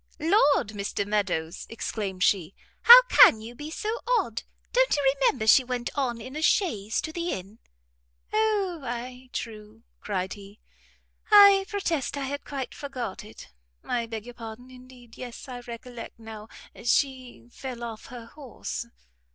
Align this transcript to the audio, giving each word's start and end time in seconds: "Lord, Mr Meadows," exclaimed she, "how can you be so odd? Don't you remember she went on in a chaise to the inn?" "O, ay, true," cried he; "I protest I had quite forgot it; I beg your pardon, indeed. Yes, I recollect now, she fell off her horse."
"Lord, 0.19 0.69
Mr 0.69 1.05
Meadows," 1.05 1.67
exclaimed 1.69 2.23
she, 2.23 2.55
"how 2.81 3.03
can 3.03 3.39
you 3.39 3.53
be 3.53 3.69
so 3.69 3.99
odd? 4.17 4.41
Don't 4.73 4.95
you 4.95 5.13
remember 5.19 5.45
she 5.45 5.63
went 5.63 5.91
on 5.93 6.19
in 6.19 6.35
a 6.35 6.41
chaise 6.41 7.01
to 7.01 7.11
the 7.13 7.29
inn?" 7.29 7.59
"O, 8.33 8.79
ay, 8.83 9.29
true," 9.31 9.83
cried 9.99 10.33
he; 10.33 10.59
"I 11.29 11.67
protest 11.69 12.17
I 12.17 12.23
had 12.25 12.43
quite 12.45 12.73
forgot 12.73 13.23
it; 13.23 13.49
I 13.83 14.07
beg 14.07 14.25
your 14.25 14.33
pardon, 14.33 14.71
indeed. 14.71 15.17
Yes, 15.19 15.47
I 15.47 15.59
recollect 15.59 16.17
now, 16.17 16.47
she 16.83 17.47
fell 17.51 17.83
off 17.83 18.07
her 18.07 18.25
horse." 18.25 18.87